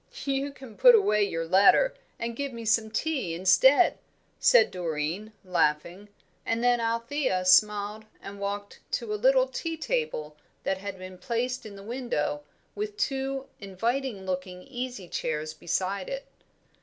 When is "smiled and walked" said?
7.45-8.79